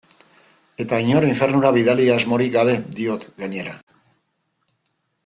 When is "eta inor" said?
0.85-1.27